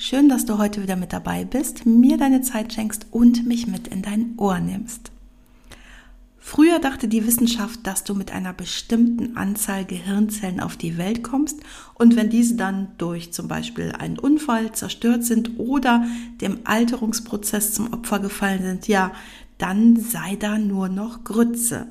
Schön, 0.00 0.28
dass 0.28 0.44
du 0.44 0.58
heute 0.58 0.80
wieder 0.80 0.94
mit 0.94 1.12
dabei 1.12 1.44
bist, 1.44 1.84
mir 1.84 2.18
deine 2.18 2.40
Zeit 2.40 2.72
schenkst 2.72 3.06
und 3.10 3.44
mich 3.48 3.66
mit 3.66 3.88
in 3.88 4.00
dein 4.00 4.34
Ohr 4.36 4.60
nimmst. 4.60 5.10
Früher 6.38 6.78
dachte 6.78 7.08
die 7.08 7.26
Wissenschaft, 7.26 7.84
dass 7.84 8.04
du 8.04 8.14
mit 8.14 8.30
einer 8.30 8.52
bestimmten 8.52 9.36
Anzahl 9.36 9.84
Gehirnzellen 9.84 10.60
auf 10.60 10.76
die 10.76 10.98
Welt 10.98 11.24
kommst 11.24 11.58
und 11.94 12.14
wenn 12.14 12.30
diese 12.30 12.54
dann 12.54 12.92
durch 12.96 13.32
zum 13.32 13.48
Beispiel 13.48 13.90
einen 13.90 14.20
Unfall 14.20 14.70
zerstört 14.70 15.24
sind 15.24 15.58
oder 15.58 16.06
dem 16.40 16.60
Alterungsprozess 16.62 17.74
zum 17.74 17.92
Opfer 17.92 18.20
gefallen 18.20 18.62
sind, 18.62 18.86
ja, 18.86 19.10
dann 19.58 19.96
sei 19.96 20.36
da 20.36 20.58
nur 20.58 20.88
noch 20.88 21.24
Grütze. 21.24 21.88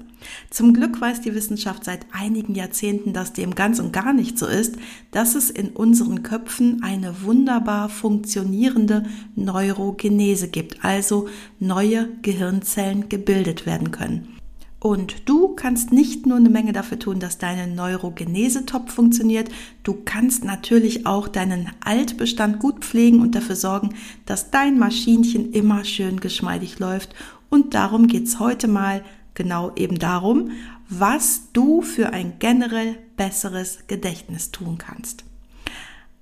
Zum 0.49 0.73
Glück 0.73 0.99
weiß 0.99 1.21
die 1.21 1.35
Wissenschaft 1.35 1.83
seit 1.83 2.05
einigen 2.11 2.55
Jahrzehnten, 2.55 3.13
dass 3.13 3.33
dem 3.33 3.55
ganz 3.55 3.79
und 3.79 3.93
gar 3.93 4.13
nicht 4.13 4.37
so 4.39 4.47
ist, 4.47 4.75
dass 5.11 5.35
es 5.35 5.49
in 5.49 5.69
unseren 5.69 6.23
Köpfen 6.23 6.81
eine 6.81 7.21
wunderbar 7.23 7.89
funktionierende 7.89 9.03
Neurogenese 9.35 10.47
gibt, 10.47 10.83
also 10.83 11.27
neue 11.59 12.09
Gehirnzellen 12.23 13.09
gebildet 13.09 13.65
werden 13.65 13.91
können. 13.91 14.37
Und 14.79 15.27
du 15.27 15.55
kannst 15.55 15.91
nicht 15.91 16.27
nur 16.27 16.37
eine 16.37 16.49
Menge 16.49 16.71
dafür 16.71 16.99
tun, 16.99 17.19
dass 17.19 17.39
deine 17.39 17.67
Neurogenese 17.67 18.65
top 18.65 18.91
funktioniert, 18.91 19.49
du 19.81 19.97
kannst 20.05 20.43
natürlich 20.43 21.07
auch 21.07 21.27
deinen 21.27 21.71
Altbestand 21.83 22.59
gut 22.59 22.85
pflegen 22.85 23.21
und 23.21 23.33
dafür 23.33 23.55
sorgen, 23.55 23.95
dass 24.27 24.51
dein 24.51 24.77
Maschinchen 24.77 25.51
immer 25.51 25.83
schön 25.83 26.19
geschmeidig 26.19 26.77
läuft. 26.77 27.15
Und 27.49 27.73
darum 27.73 28.07
geht's 28.07 28.39
heute 28.39 28.67
mal 28.67 29.03
genau 29.33 29.71
eben 29.75 29.99
darum, 29.99 30.51
was 30.89 31.51
du 31.53 31.81
für 31.81 32.11
ein 32.11 32.33
generell 32.39 32.97
besseres 33.15 33.79
Gedächtnis 33.87 34.51
tun 34.51 34.77
kannst. 34.77 35.23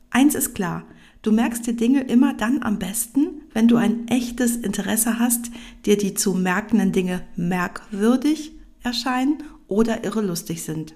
Eins 0.09 0.35
ist 0.35 0.55
klar, 0.55 0.83
du 1.21 1.31
merkst 1.31 1.67
dir 1.67 1.73
Dinge 1.73 2.01
immer 2.01 2.33
dann 2.33 2.63
am 2.63 2.79
besten, 2.79 3.41
wenn 3.53 3.67
du 3.67 3.77
ein 3.77 4.07
echtes 4.07 4.55
Interesse 4.55 5.19
hast, 5.19 5.51
dir 5.85 5.97
die 5.97 6.13
zu 6.13 6.33
merkenden 6.33 6.91
Dinge 6.91 7.21
merkwürdig 7.35 8.53
erscheinen 8.83 9.43
oder 9.67 10.03
irre 10.03 10.21
lustig 10.21 10.63
sind. 10.63 10.95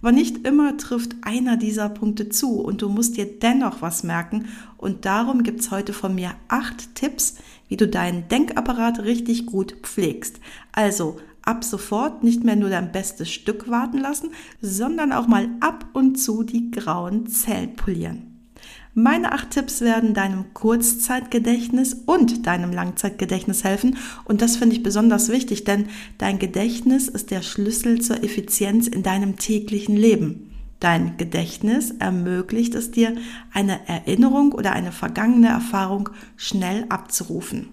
Aber 0.00 0.10
nicht 0.10 0.46
immer 0.46 0.76
trifft 0.78 1.14
einer 1.22 1.56
dieser 1.56 1.88
Punkte 1.88 2.28
zu 2.28 2.60
und 2.60 2.82
du 2.82 2.88
musst 2.88 3.16
dir 3.16 3.38
dennoch 3.38 3.82
was 3.82 4.02
merken 4.02 4.48
und 4.76 5.04
darum 5.04 5.44
gibt's 5.44 5.70
heute 5.70 5.92
von 5.92 6.14
mir 6.14 6.32
acht 6.48 6.96
Tipps, 6.96 7.36
wie 7.72 7.76
du 7.78 7.88
deinen 7.88 8.28
Denkapparat 8.28 8.98
richtig 8.98 9.46
gut 9.46 9.76
pflegst. 9.80 10.40
Also 10.72 11.16
ab 11.40 11.64
sofort 11.64 12.22
nicht 12.22 12.44
mehr 12.44 12.54
nur 12.54 12.68
dein 12.68 12.92
bestes 12.92 13.30
Stück 13.30 13.70
warten 13.70 13.96
lassen, 13.96 14.28
sondern 14.60 15.10
auch 15.10 15.26
mal 15.26 15.48
ab 15.60 15.86
und 15.94 16.16
zu 16.16 16.42
die 16.42 16.70
grauen 16.70 17.28
Zellen 17.28 17.74
polieren. 17.74 18.50
Meine 18.92 19.32
acht 19.32 19.52
Tipps 19.52 19.80
werden 19.80 20.12
deinem 20.12 20.52
Kurzzeitgedächtnis 20.52 21.94
und 22.04 22.46
deinem 22.46 22.74
Langzeitgedächtnis 22.74 23.64
helfen 23.64 23.96
und 24.26 24.42
das 24.42 24.56
finde 24.56 24.76
ich 24.76 24.82
besonders 24.82 25.30
wichtig, 25.30 25.64
denn 25.64 25.86
dein 26.18 26.38
Gedächtnis 26.38 27.08
ist 27.08 27.30
der 27.30 27.40
Schlüssel 27.40 28.02
zur 28.02 28.22
Effizienz 28.22 28.86
in 28.86 29.02
deinem 29.02 29.38
täglichen 29.38 29.96
Leben. 29.96 30.51
Dein 30.82 31.16
Gedächtnis 31.16 31.92
ermöglicht 31.92 32.74
es 32.74 32.90
dir, 32.90 33.14
eine 33.52 33.86
Erinnerung 33.88 34.50
oder 34.50 34.72
eine 34.72 34.90
vergangene 34.90 35.46
Erfahrung 35.46 36.08
schnell 36.36 36.86
abzurufen. 36.88 37.68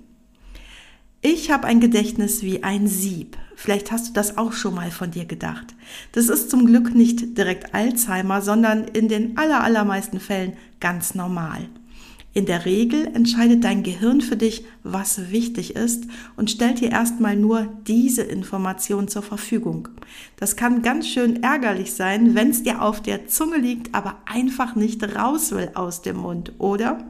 Ich 1.19 1.49
habe 1.49 1.65
ein 1.65 1.79
Gedächtnis 1.79 2.43
wie 2.43 2.61
ein 2.61 2.85
Sieb. 2.85 3.35
Vielleicht 3.55 3.91
hast 3.91 4.09
du 4.09 4.13
das 4.13 4.37
auch 4.37 4.53
schon 4.53 4.75
mal 4.75 4.91
von 4.91 5.09
dir 5.09 5.25
gedacht. 5.25 5.73
Das 6.11 6.29
ist 6.29 6.51
zum 6.51 6.67
Glück 6.67 6.93
nicht 6.93 7.35
direkt 7.35 7.73
Alzheimer, 7.73 8.43
sondern 8.43 8.83
in 8.83 9.07
den 9.07 9.35
allermeisten 9.39 10.19
Fällen 10.19 10.53
ganz 10.79 11.15
normal. 11.15 11.67
In 12.31 12.45
der 12.45 12.66
Regel 12.66 13.07
entscheidet 13.07 13.63
dein 13.63 13.81
Gehirn 13.81 14.22
für 14.22 14.38
dich, 14.38 14.63
was 14.84 15.31
wichtig 15.31 15.75
ist 15.75 16.03
und 16.38 16.51
stellt 16.51 16.79
dir 16.79 16.91
erstmal 16.91 17.35
nur 17.35 17.67
diese 17.88 18.22
Information 18.22 19.07
zur 19.07 19.23
Verfügung. 19.23 19.88
Das 20.38 20.56
kann 20.56 20.84
ganz 20.84 21.07
schön 21.07 21.41
ärgerlich 21.41 21.94
sein, 21.94 22.35
wenn 22.35 22.51
es 22.51 22.62
dir 22.62 22.84
auf 22.84 23.01
der 23.01 23.28
Zunge 23.28 23.57
liegt, 23.57 23.95
aber 23.95 24.18
einfach 24.28 24.75
nicht 24.75 25.03
raus 25.16 25.51
will 25.51 25.72
aus 25.73 26.03
dem 26.03 26.18
Mund, 26.18 26.53
oder? 26.59 27.03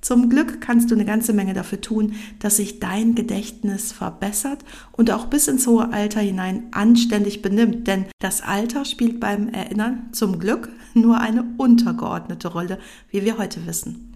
Zum 0.00 0.28
Glück 0.28 0.60
kannst 0.60 0.90
du 0.90 0.96
eine 0.96 1.06
ganze 1.06 1.32
Menge 1.32 1.54
dafür 1.54 1.80
tun, 1.80 2.14
dass 2.40 2.56
sich 2.56 2.80
dein 2.80 3.14
Gedächtnis 3.14 3.92
verbessert 3.92 4.62
und 4.92 5.10
auch 5.12 5.26
bis 5.26 5.48
ins 5.48 5.66
hohe 5.66 5.92
Alter 5.92 6.20
hinein 6.20 6.64
anständig 6.72 7.40
benimmt, 7.40 7.86
denn 7.86 8.04
das 8.18 8.42
Alter 8.42 8.84
spielt 8.84 9.20
beim 9.20 9.48
Erinnern 9.48 10.08
zum 10.12 10.40
Glück 10.40 10.68
nur 10.92 11.20
eine 11.20 11.44
untergeordnete 11.56 12.48
Rolle, 12.48 12.78
wie 13.10 13.24
wir 13.24 13.38
heute 13.38 13.66
wissen. 13.66 14.13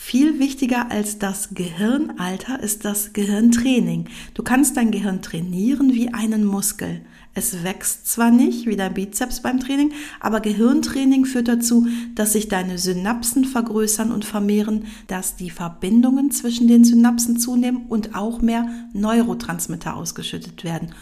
Viel 0.00 0.38
wichtiger 0.38 0.90
als 0.90 1.18
das 1.18 1.50
Gehirnalter 1.52 2.62
ist 2.62 2.86
das 2.86 3.12
Gehirntraining. 3.12 4.06
Du 4.32 4.42
kannst 4.42 4.78
dein 4.78 4.90
Gehirn 4.90 5.20
trainieren 5.20 5.92
wie 5.92 6.14
einen 6.14 6.46
Muskel. 6.46 7.02
Es 7.34 7.62
wächst 7.62 8.06
zwar 8.06 8.30
nicht 8.30 8.64
wie 8.66 8.76
dein 8.76 8.94
Bizeps 8.94 9.42
beim 9.42 9.60
Training, 9.60 9.92
aber 10.18 10.40
Gehirntraining 10.40 11.26
führt 11.26 11.48
dazu, 11.48 11.88
dass 12.14 12.32
sich 12.32 12.48
deine 12.48 12.78
Synapsen 12.78 13.44
vergrößern 13.44 14.10
und 14.10 14.24
vermehren, 14.24 14.86
dass 15.08 15.36
die 15.36 15.50
Verbindungen 15.50 16.30
zwischen 16.30 16.68
den 16.68 16.84
Synapsen 16.84 17.38
zunehmen 17.38 17.84
und 17.88 18.14
auch 18.14 18.40
mehr 18.40 18.66
Neurotransmitter 18.94 19.94
ausgeschüttet 19.94 20.64
werden. 20.64 20.94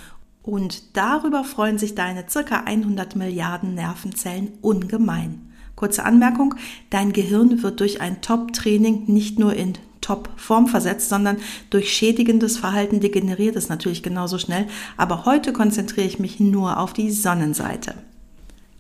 Und 0.43 0.97
darüber 0.97 1.45
freuen 1.45 1.79
sich 1.79 1.95
deine 1.95 2.25
circa 2.29 2.63
100 2.65 3.15
Milliarden 3.15 3.75
Nervenzellen 3.75 4.55
ungemein. 4.63 5.53
Kurze 5.77 6.05
Anmerkung, 6.05 6.55
dein 6.91 7.13
Gehirn 7.13 7.63
wird 7.63 7.81
durch 7.81 8.01
ein 8.01 8.23
Top-Training 8.23 9.05
nicht 9.07 9.39
nur 9.39 9.55
in 9.55 9.75
Top-Form 10.01 10.69
versetzt, 10.69 11.09
sondern 11.11 11.37
durch 11.69 11.93
schädigendes 11.93 12.57
Verhalten 12.57 13.01
degeneriert 13.01 13.57
es 13.57 13.69
natürlich 13.69 14.03
genauso 14.03 14.39
schnell. 14.39 14.67
Aber 14.97 15.27
heute 15.27 15.53
konzentriere 15.53 16.07
ich 16.07 16.19
mich 16.19 16.41
nur 16.41 16.79
auf 16.79 16.93
die 16.93 17.11
Sonnenseite. 17.11 17.95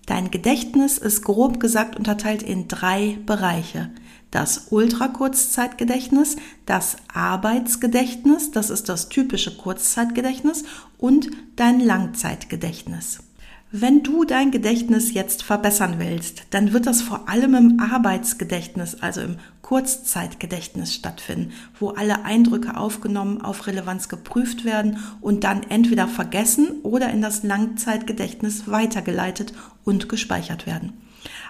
Dein 0.06 0.30
Gedächtnis 0.30 0.98
ist 0.98 1.22
grob 1.22 1.58
gesagt 1.58 1.96
unterteilt 1.96 2.42
in 2.42 2.68
drei 2.68 3.18
Bereiche. 3.26 3.90
Das 4.30 4.68
Ultrakurzzeitgedächtnis, 4.70 6.36
das 6.64 6.96
Arbeitsgedächtnis, 7.12 8.52
das 8.52 8.70
ist 8.70 8.88
das 8.88 9.08
typische 9.08 9.56
Kurzzeitgedächtnis 9.56 10.64
und 10.96 11.30
dein 11.56 11.80
Langzeitgedächtnis. 11.80 13.25
Wenn 13.72 14.04
du 14.04 14.24
dein 14.24 14.52
Gedächtnis 14.52 15.12
jetzt 15.12 15.42
verbessern 15.42 15.96
willst, 15.98 16.44
dann 16.50 16.72
wird 16.72 16.86
das 16.86 17.02
vor 17.02 17.28
allem 17.28 17.56
im 17.56 17.80
Arbeitsgedächtnis, 17.80 19.02
also 19.02 19.22
im 19.22 19.38
Kurzzeitgedächtnis 19.60 20.94
stattfinden, 20.94 21.52
wo 21.80 21.88
alle 21.88 22.24
Eindrücke 22.24 22.76
aufgenommen, 22.76 23.42
auf 23.42 23.66
Relevanz 23.66 24.08
geprüft 24.08 24.64
werden 24.64 24.98
und 25.20 25.42
dann 25.42 25.64
entweder 25.64 26.06
vergessen 26.06 26.80
oder 26.84 27.10
in 27.10 27.20
das 27.20 27.42
Langzeitgedächtnis 27.42 28.70
weitergeleitet 28.70 29.52
und 29.84 30.08
gespeichert 30.08 30.66
werden. 30.66 30.92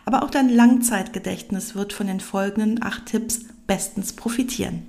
Aber 0.06 0.22
auch 0.22 0.30
dein 0.30 0.48
Langzeitgedächtnis 0.48 1.74
wird 1.74 1.92
von 1.92 2.06
den 2.06 2.20
folgenden 2.20 2.82
acht 2.82 3.04
Tipps 3.04 3.40
bestens 3.66 4.14
profitieren. 4.14 4.86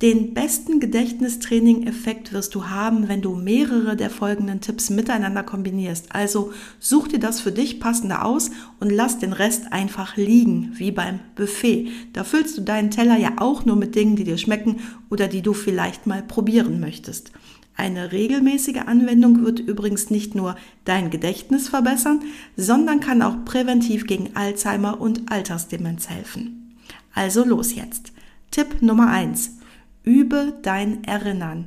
Den 0.00 0.32
besten 0.32 0.78
Gedächtnistraining-Effekt 0.78 2.32
wirst 2.32 2.54
du 2.54 2.66
haben, 2.66 3.08
wenn 3.08 3.20
du 3.20 3.34
mehrere 3.34 3.96
der 3.96 4.10
folgenden 4.10 4.60
Tipps 4.60 4.90
miteinander 4.90 5.42
kombinierst. 5.42 6.14
Also 6.14 6.52
such 6.78 7.08
dir 7.08 7.18
das 7.18 7.40
für 7.40 7.50
dich 7.50 7.80
passende 7.80 8.22
aus 8.22 8.52
und 8.78 8.90
lass 8.90 9.18
den 9.18 9.32
Rest 9.32 9.72
einfach 9.72 10.16
liegen, 10.16 10.70
wie 10.74 10.92
beim 10.92 11.18
Buffet. 11.34 11.88
Da 12.12 12.22
füllst 12.22 12.56
du 12.56 12.60
deinen 12.60 12.92
Teller 12.92 13.16
ja 13.16 13.32
auch 13.38 13.64
nur 13.64 13.74
mit 13.74 13.96
Dingen, 13.96 14.14
die 14.14 14.22
dir 14.22 14.38
schmecken 14.38 14.76
oder 15.10 15.26
die 15.26 15.42
du 15.42 15.52
vielleicht 15.52 16.06
mal 16.06 16.22
probieren 16.22 16.78
möchtest. 16.78 17.32
Eine 17.76 18.12
regelmäßige 18.12 18.82
Anwendung 18.86 19.44
wird 19.44 19.58
übrigens 19.58 20.10
nicht 20.10 20.36
nur 20.36 20.54
dein 20.84 21.10
Gedächtnis 21.10 21.68
verbessern, 21.68 22.20
sondern 22.56 23.00
kann 23.00 23.20
auch 23.20 23.44
präventiv 23.44 24.06
gegen 24.06 24.36
Alzheimer 24.36 25.00
und 25.00 25.32
Altersdemenz 25.32 26.08
helfen. 26.08 26.76
Also 27.14 27.44
los 27.44 27.74
jetzt. 27.74 28.12
Tipp 28.52 28.80
Nummer 28.80 29.08
eins: 29.08 29.57
Übe 30.08 30.54
dein 30.62 31.04
Erinnern. 31.04 31.66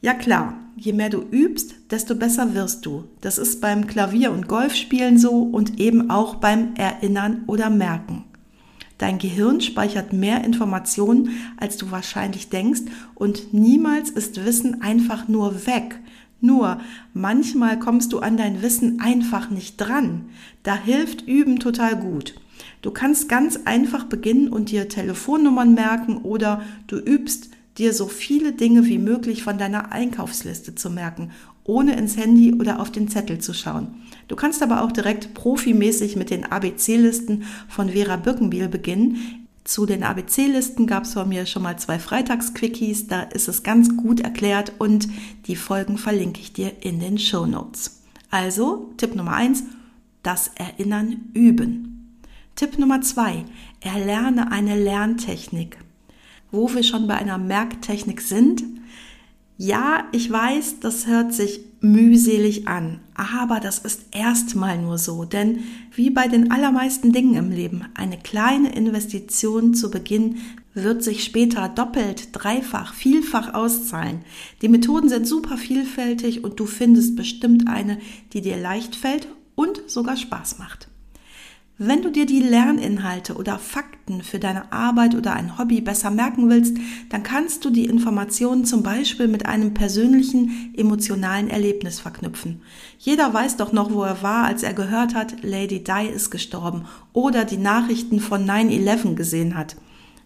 Ja 0.00 0.14
klar, 0.14 0.54
je 0.76 0.94
mehr 0.94 1.10
du 1.10 1.20
übst, 1.20 1.74
desto 1.90 2.14
besser 2.14 2.54
wirst 2.54 2.86
du. 2.86 3.04
Das 3.20 3.36
ist 3.36 3.60
beim 3.60 3.86
Klavier- 3.86 4.32
und 4.32 4.48
Golfspielen 4.48 5.18
so 5.18 5.42
und 5.42 5.78
eben 5.78 6.10
auch 6.10 6.36
beim 6.36 6.74
Erinnern 6.76 7.42
oder 7.46 7.68
Merken. 7.68 8.24
Dein 8.96 9.18
Gehirn 9.18 9.60
speichert 9.60 10.14
mehr 10.14 10.42
Informationen, 10.42 11.32
als 11.58 11.76
du 11.76 11.90
wahrscheinlich 11.90 12.48
denkst 12.48 12.80
und 13.14 13.52
niemals 13.52 14.08
ist 14.08 14.46
Wissen 14.46 14.80
einfach 14.80 15.28
nur 15.28 15.66
weg. 15.66 15.98
Nur 16.40 16.80
manchmal 17.12 17.78
kommst 17.78 18.14
du 18.14 18.20
an 18.20 18.38
dein 18.38 18.62
Wissen 18.62 19.00
einfach 19.00 19.50
nicht 19.50 19.76
dran. 19.76 20.30
Da 20.62 20.76
hilft 20.76 21.28
Üben 21.28 21.58
total 21.58 21.96
gut. 21.96 22.36
Du 22.84 22.90
kannst 22.90 23.30
ganz 23.30 23.60
einfach 23.64 24.04
beginnen 24.04 24.50
und 24.50 24.70
dir 24.70 24.90
Telefonnummern 24.90 25.72
merken 25.72 26.18
oder 26.18 26.60
du 26.86 26.98
übst 26.98 27.48
dir 27.78 27.94
so 27.94 28.08
viele 28.08 28.52
Dinge 28.52 28.84
wie 28.84 28.98
möglich 28.98 29.42
von 29.42 29.56
deiner 29.56 29.90
Einkaufsliste 29.90 30.74
zu 30.74 30.90
merken, 30.90 31.30
ohne 31.64 31.96
ins 31.96 32.18
Handy 32.18 32.52
oder 32.52 32.80
auf 32.80 32.92
den 32.92 33.08
Zettel 33.08 33.38
zu 33.38 33.54
schauen. 33.54 33.94
Du 34.28 34.36
kannst 34.36 34.62
aber 34.62 34.82
auch 34.82 34.92
direkt 34.92 35.32
profimäßig 35.32 36.16
mit 36.16 36.28
den 36.28 36.44
ABC-Listen 36.44 37.44
von 37.68 37.88
Vera 37.88 38.16
Birkenbiel 38.16 38.68
beginnen. 38.68 39.46
Zu 39.64 39.86
den 39.86 40.02
ABC-Listen 40.02 40.86
gab 40.86 41.04
es 41.04 41.14
von 41.14 41.26
mir 41.26 41.46
schon 41.46 41.62
mal 41.62 41.78
zwei 41.78 41.98
Freitagsquickies, 41.98 43.06
da 43.06 43.22
ist 43.22 43.48
es 43.48 43.62
ganz 43.62 43.96
gut 43.96 44.20
erklärt 44.20 44.74
und 44.78 45.08
die 45.46 45.56
Folgen 45.56 45.96
verlinke 45.96 46.42
ich 46.42 46.52
dir 46.52 46.70
in 46.82 47.00
den 47.00 47.16
Show 47.16 47.46
Notes. 47.46 48.02
Also, 48.28 48.92
Tipp 48.98 49.14
Nummer 49.14 49.32
eins: 49.32 49.62
das 50.22 50.50
Erinnern 50.56 51.30
üben. 51.32 51.93
Tipp 52.56 52.78
Nummer 52.78 53.00
zwei: 53.00 53.44
erlerne 53.80 54.50
eine 54.52 54.82
Lerntechnik 54.82 55.78
wo 56.54 56.72
wir 56.72 56.82
schon 56.82 57.06
bei 57.06 57.14
einer 57.14 57.38
Merktechnik 57.38 58.20
sind. 58.20 58.64
Ja, 59.56 60.04
ich 60.12 60.30
weiß, 60.30 60.80
das 60.80 61.06
hört 61.06 61.32
sich 61.34 61.60
mühselig 61.80 62.66
an, 62.66 63.00
aber 63.14 63.60
das 63.60 63.78
ist 63.80 64.06
erstmal 64.12 64.78
nur 64.78 64.98
so, 64.98 65.24
denn 65.24 65.60
wie 65.94 66.10
bei 66.10 66.28
den 66.28 66.50
allermeisten 66.50 67.12
Dingen 67.12 67.34
im 67.34 67.50
Leben, 67.50 67.84
eine 67.94 68.18
kleine 68.18 68.74
Investition 68.74 69.74
zu 69.74 69.90
Beginn 69.90 70.38
wird 70.72 71.04
sich 71.04 71.22
später 71.22 71.68
doppelt, 71.68 72.30
dreifach, 72.32 72.94
vielfach 72.94 73.54
auszahlen. 73.54 74.24
Die 74.62 74.68
Methoden 74.68 75.08
sind 75.08 75.28
super 75.28 75.56
vielfältig 75.56 76.42
und 76.42 76.58
du 76.58 76.66
findest 76.66 77.14
bestimmt 77.14 77.68
eine, 77.68 77.98
die 78.32 78.40
dir 78.40 78.56
leicht 78.56 78.96
fällt 78.96 79.28
und 79.54 79.82
sogar 79.86 80.16
Spaß 80.16 80.58
macht. 80.58 80.88
Wenn 81.76 82.02
du 82.02 82.12
dir 82.12 82.24
die 82.24 82.38
Lerninhalte 82.38 83.34
oder 83.34 83.58
Fakten 83.58 84.22
für 84.22 84.38
deine 84.38 84.72
Arbeit 84.72 85.16
oder 85.16 85.32
ein 85.32 85.58
Hobby 85.58 85.80
besser 85.80 86.12
merken 86.12 86.48
willst, 86.48 86.76
dann 87.08 87.24
kannst 87.24 87.64
du 87.64 87.70
die 87.70 87.86
Informationen 87.86 88.64
zum 88.64 88.84
Beispiel 88.84 89.26
mit 89.26 89.46
einem 89.46 89.74
persönlichen 89.74 90.72
emotionalen 90.76 91.50
Erlebnis 91.50 91.98
verknüpfen. 91.98 92.62
Jeder 93.00 93.34
weiß 93.34 93.56
doch 93.56 93.72
noch, 93.72 93.92
wo 93.92 94.04
er 94.04 94.22
war, 94.22 94.44
als 94.44 94.62
er 94.62 94.72
gehört 94.72 95.16
hat, 95.16 95.42
Lady 95.42 95.82
Di 95.82 96.06
ist 96.14 96.30
gestorben 96.30 96.84
oder 97.12 97.44
die 97.44 97.56
Nachrichten 97.56 98.20
von 98.20 98.48
9-11 98.48 99.16
gesehen 99.16 99.56
hat. 99.56 99.74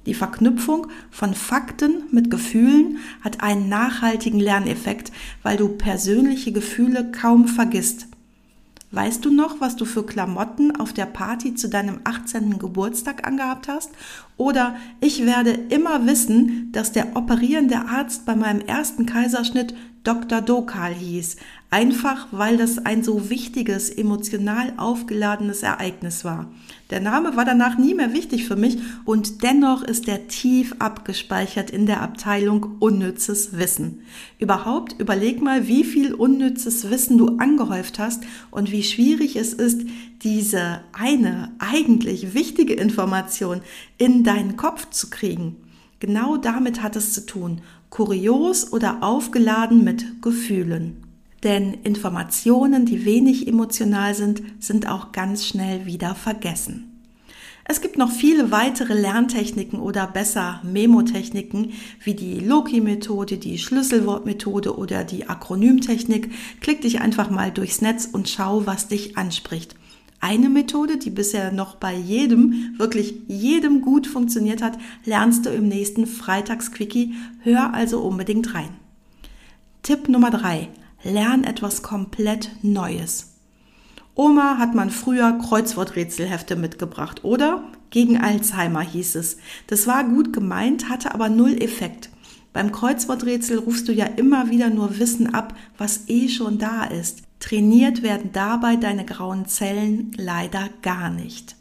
Die 0.04 0.12
Verknüpfung 0.12 0.88
von 1.10 1.32
Fakten 1.32 2.02
mit 2.12 2.30
Gefühlen 2.30 2.98
hat 3.22 3.42
einen 3.42 3.70
nachhaltigen 3.70 4.38
Lerneffekt, 4.38 5.12
weil 5.42 5.56
du 5.56 5.68
persönliche 5.68 6.52
Gefühle 6.52 7.10
kaum 7.10 7.48
vergisst. 7.48 8.06
Weißt 8.90 9.22
du 9.24 9.30
noch, 9.30 9.60
was 9.60 9.76
du 9.76 9.84
für 9.84 10.06
Klamotten 10.06 10.74
auf 10.74 10.94
der 10.94 11.04
Party 11.04 11.54
zu 11.54 11.68
deinem 11.68 12.00
18. 12.04 12.58
Geburtstag 12.58 13.26
angehabt 13.26 13.68
hast? 13.68 13.90
Oder 14.38 14.76
ich 15.00 15.26
werde 15.26 15.50
immer 15.50 16.06
wissen, 16.06 16.72
dass 16.72 16.92
der 16.92 17.14
operierende 17.14 17.76
Arzt 17.76 18.24
bei 18.24 18.34
meinem 18.34 18.62
ersten 18.62 19.04
Kaiserschnitt 19.04 19.74
Dr. 20.04 20.40
Dokal 20.40 20.94
hieß, 20.94 21.36
einfach 21.70 22.28
weil 22.30 22.56
das 22.56 22.78
ein 22.78 23.04
so 23.04 23.28
wichtiges, 23.28 23.90
emotional 23.90 24.72
aufgeladenes 24.78 25.62
Ereignis 25.62 26.24
war. 26.24 26.50
Der 26.90 27.00
Name 27.00 27.36
war 27.36 27.44
danach 27.44 27.76
nie 27.76 27.94
mehr 27.94 28.14
wichtig 28.14 28.46
für 28.46 28.56
mich 28.56 28.78
und 29.04 29.42
dennoch 29.42 29.82
ist 29.82 30.08
er 30.08 30.28
tief 30.28 30.74
abgespeichert 30.78 31.70
in 31.70 31.84
der 31.84 32.00
Abteilung 32.00 32.76
unnützes 32.78 33.58
Wissen. 33.58 34.00
Überhaupt 34.38 34.98
überleg 34.98 35.42
mal, 35.42 35.68
wie 35.68 35.84
viel 35.84 36.14
unnützes 36.14 36.90
Wissen 36.90 37.18
du 37.18 37.36
angehäuft 37.36 37.98
hast 37.98 38.22
und 38.50 38.72
wie 38.72 38.82
schwierig 38.82 39.36
es 39.36 39.52
ist, 39.52 39.82
diese 40.22 40.80
eine 40.92 41.52
eigentlich 41.58 42.32
wichtige 42.32 42.72
Information 42.72 43.60
in 43.98 44.24
deinen 44.24 44.56
Kopf 44.56 44.88
zu 44.88 45.10
kriegen. 45.10 45.56
Genau 46.00 46.38
damit 46.38 46.82
hat 46.82 46.96
es 46.96 47.12
zu 47.12 47.26
tun, 47.26 47.60
kurios 47.90 48.72
oder 48.72 49.02
aufgeladen 49.02 49.84
mit 49.84 50.22
Gefühlen. 50.22 51.07
Denn 51.44 51.74
Informationen, 51.84 52.84
die 52.84 53.04
wenig 53.04 53.46
emotional 53.46 54.14
sind, 54.14 54.42
sind 54.58 54.88
auch 54.88 55.12
ganz 55.12 55.46
schnell 55.46 55.86
wieder 55.86 56.14
vergessen. 56.14 56.98
Es 57.70 57.82
gibt 57.82 57.98
noch 57.98 58.10
viele 58.10 58.50
weitere 58.50 58.94
Lerntechniken 58.94 59.78
oder 59.78 60.06
besser 60.06 60.62
Memotechniken 60.64 61.72
wie 62.02 62.14
die 62.14 62.40
Loki-Methode, 62.40 63.36
die 63.36 63.58
Schlüsselwortmethode 63.58 64.76
oder 64.76 65.04
die 65.04 65.28
Akronymtechnik. 65.28 66.30
Klick 66.62 66.80
dich 66.80 67.02
einfach 67.02 67.28
mal 67.28 67.52
durchs 67.52 67.82
Netz 67.82 68.08
und 68.10 68.26
schau, 68.28 68.64
was 68.64 68.88
dich 68.88 69.18
anspricht. 69.18 69.74
Eine 70.18 70.48
Methode, 70.48 70.96
die 70.96 71.10
bisher 71.10 71.52
noch 71.52 71.76
bei 71.76 71.94
jedem, 71.94 72.74
wirklich 72.78 73.14
jedem 73.28 73.82
gut 73.82 74.06
funktioniert 74.06 74.62
hat, 74.62 74.78
lernst 75.04 75.44
du 75.44 75.50
im 75.50 75.68
nächsten 75.68 76.06
Freitagsquickie. 76.06 77.14
Hör 77.42 77.74
also 77.74 78.00
unbedingt 78.00 78.54
rein. 78.54 78.70
Tipp 79.82 80.08
Nummer 80.08 80.30
drei: 80.30 80.68
Lern 81.04 81.44
etwas 81.44 81.82
komplett 81.82 82.50
Neues. 82.62 83.34
Oma 84.14 84.58
hat 84.58 84.74
man 84.74 84.90
früher 84.90 85.38
Kreuzworträtselhefte 85.38 86.56
mitgebracht, 86.56 87.22
oder? 87.22 87.62
Gegen 87.90 88.18
Alzheimer 88.20 88.80
hieß 88.80 89.14
es. 89.14 89.36
Das 89.68 89.86
war 89.86 90.02
gut 90.02 90.32
gemeint, 90.32 90.88
hatte 90.88 91.14
aber 91.14 91.28
null 91.28 91.62
Effekt. 91.62 92.10
Beim 92.52 92.72
Kreuzworträtsel 92.72 93.58
rufst 93.58 93.86
du 93.86 93.92
ja 93.92 94.06
immer 94.06 94.50
wieder 94.50 94.70
nur 94.70 94.98
Wissen 94.98 95.32
ab, 95.32 95.54
was 95.76 96.08
eh 96.08 96.28
schon 96.28 96.58
da 96.58 96.84
ist. 96.84 97.22
Trainiert 97.38 98.02
werden 98.02 98.30
dabei 98.32 98.74
deine 98.74 99.04
grauen 99.04 99.46
Zellen 99.46 100.10
leider 100.16 100.68
gar 100.82 101.10
nicht. 101.10 101.57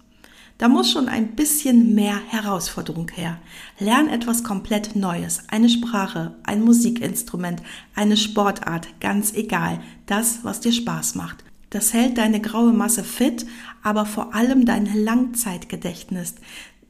Da 0.57 0.67
muss 0.67 0.91
schon 0.91 1.07
ein 1.07 1.35
bisschen 1.35 1.93
mehr 1.93 2.19
Herausforderung 2.29 3.09
her. 3.13 3.37
Lern 3.77 4.09
etwas 4.09 4.43
komplett 4.43 4.95
Neues, 4.95 5.43
eine 5.49 5.69
Sprache, 5.69 6.35
ein 6.43 6.63
Musikinstrument, 6.63 7.61
eine 7.93 8.17
Sportart, 8.17 8.87
ganz 8.99 9.33
egal, 9.33 9.79
das, 10.07 10.39
was 10.43 10.59
dir 10.59 10.71
Spaß 10.71 11.13
macht. 11.13 11.43
Das 11.69 11.93
hält 11.93 12.17
deine 12.17 12.41
graue 12.41 12.73
Masse 12.73 13.03
fit, 13.03 13.45
aber 13.83 14.05
vor 14.05 14.33
allem 14.33 14.65
dein 14.65 14.85
Langzeitgedächtnis. 15.03 16.35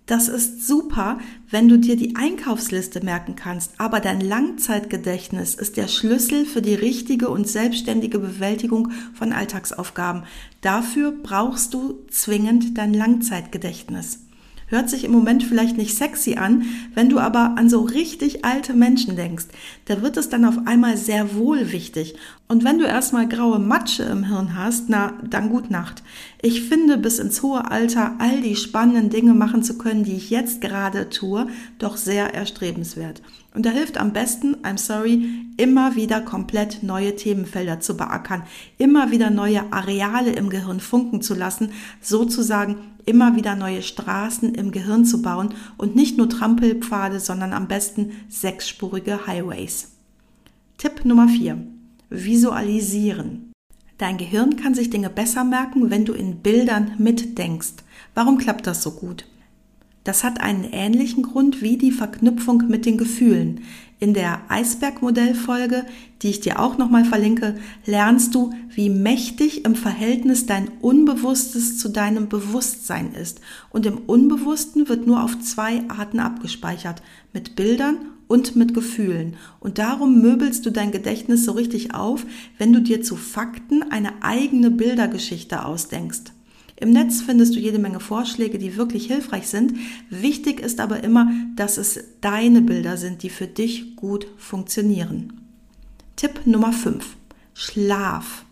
Das 0.08 0.30
ist 0.30 0.66
super, 0.66 1.20
wenn 1.50 1.68
du 1.68 1.78
dir 1.78 1.98
die 1.98 2.16
Einkaufsliste 2.16 3.04
merken 3.04 3.36
kannst, 3.36 3.74
aber 3.78 4.00
dein 4.00 4.22
Langzeitgedächtnis 4.22 5.54
ist 5.54 5.76
der 5.76 5.90
Schlüssel 5.90 6.46
für 6.46 6.62
die 6.62 6.76
richtige 6.76 7.28
und 7.28 7.46
selbstständige 7.46 8.18
Bewältigung 8.18 8.92
von 9.14 9.34
Alltagsaufgaben. 9.34 10.24
Dafür 10.62 11.12
brauchst 11.12 11.74
du 11.74 12.06
zwingend 12.10 12.78
dein 12.78 12.94
Langzeitgedächtnis. 12.94 14.27
Hört 14.70 14.90
sich 14.90 15.06
im 15.06 15.14
Moment 15.14 15.46
vielleicht 15.46 15.78
nicht 15.78 15.96
sexy 15.96 16.36
an, 16.36 16.66
wenn 16.94 17.08
du 17.08 17.20
aber 17.20 17.56
an 17.58 17.70
so 17.70 17.82
richtig 17.82 18.44
alte 18.44 18.74
Menschen 18.74 19.16
denkst, 19.16 19.46
da 19.86 20.02
wird 20.02 20.18
es 20.18 20.28
dann 20.28 20.44
auf 20.44 20.60
einmal 20.66 20.98
sehr 20.98 21.36
wohl 21.36 21.72
wichtig. 21.72 22.16
Und 22.50 22.66
wenn 22.66 22.78
du 22.78 22.86
erstmal 22.86 23.30
graue 23.30 23.60
Matsche 23.60 24.04
im 24.04 24.26
Hirn 24.26 24.58
hast, 24.58 24.90
na, 24.90 25.14
dann 25.24 25.50
gut 25.50 25.72
Nacht. 25.72 26.04
Ich 26.42 26.64
finde, 26.64 26.98
bis 26.98 27.18
ins 27.20 27.42
hohe 27.42 27.72
Alter 27.72 28.16
all 28.20 28.42
die 28.42 28.58
spannenden 28.58 29.10
Dinge 29.10 29.34
machen 29.34 29.64
zu 29.64 29.78
können, 29.78 30.04
die 30.04 30.16
ich 30.16 30.30
jetzt 30.30 30.60
gerade 30.60 31.10
tue, 31.10 31.48
doch 31.80 31.96
sehr 31.96 32.34
erstrebenswert. 32.34 33.22
Und 33.58 33.66
da 33.66 33.72
hilft 33.72 33.98
am 33.98 34.14
besten, 34.14 34.58
I'm 34.58 34.78
sorry, 34.78 35.30
immer 35.58 35.96
wieder 35.96 36.22
komplett 36.22 36.84
neue 36.84 37.16
Themenfelder 37.16 37.80
zu 37.80 37.98
beackern, 37.98 38.44
immer 38.78 39.10
wieder 39.10 39.32
neue 39.32 39.74
Areale 39.74 40.32
im 40.34 40.52
Gehirn 40.52 40.80
funken 40.80 41.24
zu 41.24 41.34
lassen, 41.34 41.72
sozusagen 42.00 42.76
immer 43.08 43.36
wieder 43.36 43.56
neue 43.56 43.82
Straßen 43.82 44.54
im 44.54 44.70
Gehirn 44.70 45.06
zu 45.06 45.24
bauen 45.24 45.56
und 45.76 45.96
nicht 45.96 46.20
nur 46.20 46.30
Trampelpfade, 46.30 47.20
sondern 47.20 47.52
am 47.52 47.68
besten 47.68 48.12
sechsspurige 48.30 49.26
Highways. 49.26 49.90
Tipp 50.78 51.04
Nummer 51.04 51.28
4. 51.28 51.58
Visualisieren. 52.12 53.54
Dein 53.98 54.18
Gehirn 54.18 54.58
kann 54.58 54.76
sich 54.76 54.92
Dinge 54.92 55.10
besser 55.10 55.44
merken, 55.44 55.90
wenn 55.90 56.06
du 56.06 56.14
in 56.14 56.44
Bildern 56.44 56.92
mitdenkst. 57.00 57.74
Warum 58.14 58.38
klappt 58.38 58.68
das 58.68 58.84
so 58.84 58.92
gut? 58.92 59.26
Das 60.08 60.24
hat 60.24 60.40
einen 60.40 60.64
ähnlichen 60.64 61.22
Grund 61.22 61.62
wie 61.62 61.76
die 61.76 61.92
Verknüpfung 61.92 62.64
mit 62.70 62.86
den 62.86 62.98
Gefühlen. 62.98 63.60
In 64.00 64.14
der 64.14 64.40
Eisbergmodellfolge, 64.48 65.86
die 66.22 66.30
ich 66.30 66.40
dir 66.40 66.62
auch 66.62 66.78
nochmal 66.78 67.04
verlinke, 67.04 67.58
lernst 67.86 68.34
du, 68.34 68.52
wie 68.70 68.90
mächtig 68.90 69.66
im 69.66 69.76
Verhältnis 69.76 70.46
dein 70.46 70.70
Unbewusstes 70.80 71.78
zu 71.78 71.90
deinem 71.90 72.30
Bewusstsein 72.30 73.14
ist. 73.16 73.42
Und 73.70 73.86
im 73.86 73.98
Unbewussten 73.98 74.88
wird 74.88 75.06
nur 75.06 75.22
auf 75.22 75.42
zwei 75.42 75.82
Arten 75.90 76.22
abgespeichert, 76.22 77.02
mit 77.34 77.58
Bildern 77.58 77.98
und 78.30 78.56
mit 78.56 78.74
Gefühlen. 78.74 79.36
Und 79.60 79.78
darum 79.78 80.22
möbelst 80.22 80.66
du 80.66 80.72
dein 80.72 80.94
Gedächtnis 80.94 81.44
so 81.44 81.52
richtig 81.52 81.94
auf, 81.94 82.26
wenn 82.58 82.72
du 82.72 82.80
dir 82.82 83.02
zu 83.02 83.18
Fakten 83.18 83.84
eine 83.92 84.24
eigene 84.24 84.72
Bildergeschichte 84.72 85.66
ausdenkst. 85.66 86.32
Im 86.80 86.92
Netz 86.92 87.22
findest 87.22 87.56
du 87.56 87.60
jede 87.60 87.80
Menge 87.80 88.00
Vorschläge, 88.00 88.60
die 88.60 88.78
wirklich 88.78 89.08
hilfreich 89.08 89.48
sind. 89.48 89.74
Wichtig 90.12 90.60
ist 90.60 90.80
aber 90.80 91.04
immer, 91.04 91.32
dass 91.56 91.78
es 91.78 92.00
deine 92.22 92.62
Bilder 92.62 92.98
sind, 92.98 93.24
die 93.24 93.32
für 93.32 93.48
dich 93.48 93.96
gut 93.96 94.28
funktionieren. 94.38 95.42
Tipp 96.16 96.42
Nummer 96.46 96.72
5. 96.72 97.18
Schlaf. 97.56 98.46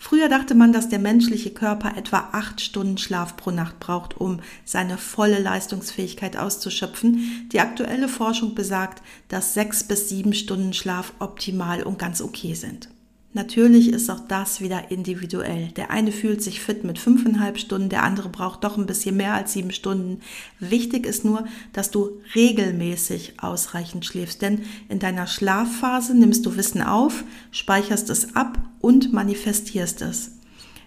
Früher 0.00 0.28
dachte 0.28 0.56
man, 0.56 0.72
dass 0.72 0.88
der 0.88 0.98
menschliche 0.98 1.50
Körper 1.50 1.96
etwa 1.96 2.28
acht 2.32 2.60
Stunden 2.60 2.98
Schlaf 2.98 3.36
pro 3.36 3.52
Nacht 3.52 3.78
braucht, 3.78 4.20
um 4.20 4.40
seine 4.64 4.98
volle 4.98 5.38
Leistungsfähigkeit 5.38 6.36
auszuschöpfen. 6.36 7.48
Die 7.52 7.60
aktuelle 7.60 8.08
Forschung 8.08 8.56
besagt, 8.56 9.02
dass 9.28 9.54
sechs 9.54 9.84
bis 9.84 10.08
sieben 10.08 10.34
Stunden 10.34 10.72
Schlaf 10.72 11.12
optimal 11.20 11.84
und 11.84 12.00
ganz 12.00 12.20
okay 12.20 12.54
sind. 12.54 12.88
Natürlich 13.36 13.88
ist 13.88 14.10
auch 14.10 14.20
das 14.20 14.60
wieder 14.60 14.92
individuell. 14.92 15.72
Der 15.72 15.90
eine 15.90 16.12
fühlt 16.12 16.40
sich 16.40 16.60
fit 16.60 16.84
mit 16.84 17.00
fünfeinhalb 17.00 17.58
Stunden, 17.58 17.88
der 17.88 18.04
andere 18.04 18.28
braucht 18.28 18.62
doch 18.62 18.78
ein 18.78 18.86
bisschen 18.86 19.16
mehr 19.16 19.34
als 19.34 19.52
sieben 19.52 19.72
Stunden. 19.72 20.20
Wichtig 20.60 21.04
ist 21.04 21.24
nur, 21.24 21.44
dass 21.72 21.90
du 21.90 22.20
regelmäßig 22.36 23.40
ausreichend 23.40 24.06
schläfst, 24.06 24.40
denn 24.40 24.60
in 24.88 25.00
deiner 25.00 25.26
Schlafphase 25.26 26.16
nimmst 26.16 26.46
du 26.46 26.56
Wissen 26.56 26.80
auf, 26.80 27.24
speicherst 27.50 28.08
es 28.08 28.36
ab 28.36 28.60
und 28.80 29.12
manifestierst 29.12 30.02
es. 30.02 30.30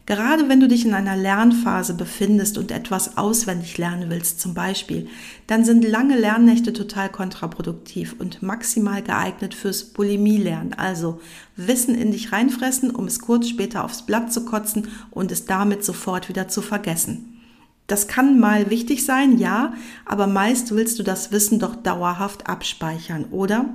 Gerade 0.08 0.48
wenn 0.48 0.62
du 0.62 0.70
dich 0.70 0.86
in 0.86 0.94
einer 0.94 1.18
Lernphase 1.18 1.94
befindest 1.94 2.58
und 2.58 2.72
etwas 2.72 3.18
auswendig 3.18 3.78
lernen 3.78 4.10
willst, 4.10 4.40
zum 4.40 4.54
Beispiel, 4.54 5.10
dann 5.48 5.66
sind 5.66 5.84
lange 5.84 6.18
Lernnächte 6.18 6.72
total 6.72 7.10
kontraproduktiv 7.10 8.16
und 8.18 8.42
maximal 8.42 9.04
geeignet 9.04 9.54
fürs 9.54 9.84
Bulimie-Lernen. 9.84 10.74
Also 10.76 11.20
Wissen 11.58 11.94
in 11.94 12.12
dich 12.12 12.32
reinfressen, 12.32 12.90
um 12.90 13.06
es 13.06 13.20
kurz 13.20 13.50
später 13.50 13.84
aufs 13.84 14.06
Blatt 14.06 14.32
zu 14.32 14.46
kotzen 14.46 14.88
und 15.12 15.30
es 15.30 15.46
damit 15.46 15.84
sofort 15.84 16.30
wieder 16.30 16.48
zu 16.48 16.62
vergessen. 16.62 17.42
Das 17.88 18.08
kann 18.08 18.40
mal 18.40 18.70
wichtig 18.70 19.04
sein, 19.04 19.38
ja, 19.38 19.74
aber 20.06 20.28
meist 20.28 20.74
willst 20.74 21.00
du 21.00 21.04
das 21.04 21.34
Wissen 21.34 21.60
doch 21.60 21.76
dauerhaft 21.76 22.48
abspeichern, 22.48 23.26
oder? 23.32 23.66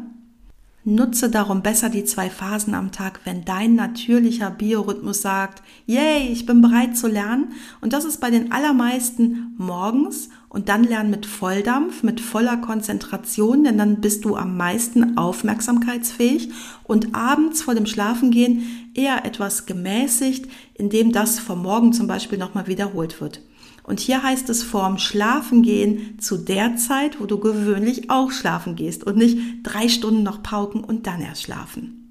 Nutze 0.84 1.30
darum 1.30 1.62
besser 1.62 1.90
die 1.90 2.04
zwei 2.04 2.28
Phasen 2.28 2.74
am 2.74 2.90
Tag, 2.90 3.20
wenn 3.22 3.44
dein 3.44 3.76
natürlicher 3.76 4.50
Biorhythmus 4.50 5.22
sagt, 5.22 5.62
yay, 5.86 6.26
ich 6.32 6.44
bin 6.44 6.60
bereit 6.60 6.96
zu 6.96 7.06
lernen. 7.06 7.52
Und 7.80 7.92
das 7.92 8.04
ist 8.04 8.20
bei 8.20 8.30
den 8.30 8.50
allermeisten 8.50 9.54
morgens 9.58 10.28
und 10.48 10.68
dann 10.68 10.82
lernen 10.82 11.10
mit 11.10 11.24
Volldampf, 11.24 12.02
mit 12.02 12.20
voller 12.20 12.56
Konzentration, 12.56 13.62
denn 13.62 13.78
dann 13.78 14.00
bist 14.00 14.24
du 14.24 14.34
am 14.34 14.56
meisten 14.56 15.16
aufmerksamkeitsfähig 15.16 16.50
und 16.82 17.14
abends 17.14 17.62
vor 17.62 17.76
dem 17.76 17.86
Schlafengehen 17.86 18.90
eher 18.92 19.24
etwas 19.24 19.66
gemäßigt, 19.66 20.50
indem 20.74 21.12
das 21.12 21.38
vom 21.38 21.62
Morgen 21.62 21.92
zum 21.92 22.08
Beispiel 22.08 22.38
nochmal 22.38 22.66
wiederholt 22.66 23.20
wird. 23.20 23.40
Und 23.82 24.00
hier 24.00 24.22
heißt 24.22 24.48
es 24.48 24.62
vorm 24.62 24.98
Schlafengehen 24.98 26.18
zu 26.20 26.36
der 26.38 26.76
Zeit, 26.76 27.20
wo 27.20 27.26
du 27.26 27.38
gewöhnlich 27.38 28.10
auch 28.10 28.30
schlafen 28.30 28.76
gehst 28.76 29.04
und 29.04 29.16
nicht 29.16 29.38
drei 29.64 29.88
Stunden 29.88 30.22
noch 30.22 30.42
pauken 30.42 30.84
und 30.84 31.06
dann 31.06 31.20
erst 31.20 31.42
schlafen. 31.42 32.02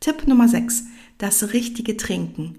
Tipp 0.00 0.26
Nummer 0.26 0.48
6. 0.48 0.84
Das 1.18 1.52
richtige 1.52 1.96
Trinken. 1.96 2.56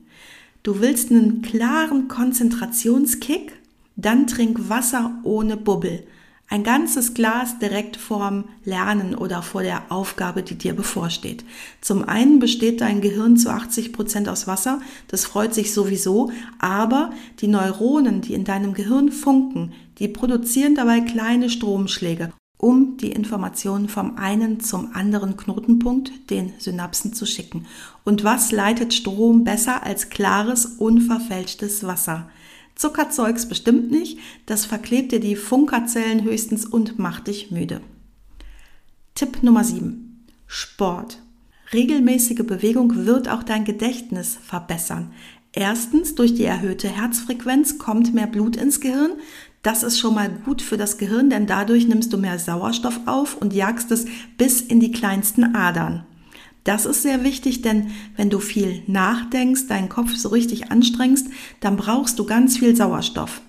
Du 0.61 0.79
willst 0.79 1.11
einen 1.11 1.41
klaren 1.41 2.07
Konzentrationskick? 2.07 3.53
Dann 3.95 4.27
trink 4.27 4.69
Wasser 4.69 5.19
ohne 5.23 5.57
Bubbel. 5.57 6.07
Ein 6.53 6.63
ganzes 6.63 7.15
Glas 7.15 7.57
direkt 7.57 7.97
vorm 7.97 8.43
Lernen 8.63 9.15
oder 9.15 9.41
vor 9.41 9.63
der 9.63 9.91
Aufgabe, 9.91 10.43
die 10.43 10.53
dir 10.53 10.75
bevorsteht. 10.75 11.43
Zum 11.81 12.07
einen 12.07 12.37
besteht 12.37 12.81
dein 12.81 13.01
Gehirn 13.01 13.37
zu 13.37 13.49
80 13.49 13.91
Prozent 13.91 14.29
aus 14.29 14.45
Wasser, 14.45 14.79
das 15.07 15.25
freut 15.25 15.55
sich 15.55 15.73
sowieso, 15.73 16.31
aber 16.59 17.09
die 17.39 17.47
Neuronen, 17.47 18.21
die 18.21 18.35
in 18.35 18.43
deinem 18.43 18.75
Gehirn 18.75 19.11
funken, 19.11 19.73
die 19.97 20.07
produzieren 20.07 20.75
dabei 20.75 20.99
kleine 20.99 21.49
Stromschläge, 21.49 22.31
um 22.59 22.97
die 22.97 23.13
Informationen 23.13 23.89
vom 23.89 24.17
einen 24.17 24.59
zum 24.59 24.91
anderen 24.93 25.35
Knotenpunkt, 25.35 26.29
den 26.29 26.53
Synapsen, 26.59 27.13
zu 27.13 27.25
schicken. 27.25 27.65
Und 28.03 28.23
was 28.23 28.51
leitet 28.51 28.93
Strom 28.93 29.43
besser 29.43 29.81
als 29.81 30.09
klares, 30.11 30.67
unverfälschtes 30.77 31.83
Wasser? 31.83 32.29
Zuckerzeugs 32.75 33.47
bestimmt 33.47 33.91
nicht, 33.91 34.19
das 34.45 34.65
verklebt 34.65 35.11
dir 35.11 35.19
die 35.19 35.35
Funkerzellen 35.35 36.23
höchstens 36.23 36.65
und 36.65 36.99
macht 36.99 37.27
dich 37.27 37.51
müde. 37.51 37.81
Tipp 39.15 39.43
Nummer 39.43 39.63
7. 39.63 40.25
Sport. 40.47 41.21
Regelmäßige 41.71 42.45
Bewegung 42.45 43.05
wird 43.05 43.29
auch 43.29 43.43
dein 43.43 43.65
Gedächtnis 43.65 44.37
verbessern. 44.41 45.13
Erstens, 45.53 46.15
durch 46.15 46.33
die 46.33 46.45
erhöhte 46.45 46.89
Herzfrequenz 46.89 47.77
kommt 47.77 48.13
mehr 48.13 48.27
Blut 48.27 48.55
ins 48.55 48.81
Gehirn. 48.81 49.13
Das 49.61 49.83
ist 49.83 49.99
schon 49.99 50.15
mal 50.15 50.29
gut 50.29 50.61
für 50.61 50.77
das 50.77 50.97
Gehirn, 50.97 51.29
denn 51.29 51.45
dadurch 51.45 51.87
nimmst 51.87 52.11
du 52.11 52.17
mehr 52.17 52.39
Sauerstoff 52.39 53.01
auf 53.05 53.37
und 53.37 53.53
jagst 53.53 53.91
es 53.91 54.05
bis 54.37 54.61
in 54.61 54.79
die 54.79 54.91
kleinsten 54.91 55.55
Adern. 55.55 56.05
Das 56.63 56.85
ist 56.85 57.01
sehr 57.01 57.23
wichtig, 57.23 57.61
denn 57.61 57.91
wenn 58.15 58.29
du 58.29 58.39
viel 58.39 58.83
nachdenkst, 58.87 59.67
deinen 59.67 59.89
Kopf 59.89 60.15
so 60.15 60.29
richtig 60.29 60.71
anstrengst, 60.71 61.27
dann 61.59 61.75
brauchst 61.75 62.19
du 62.19 62.25
ganz 62.25 62.57
viel 62.57 62.75
Sauerstoff. 62.75 63.41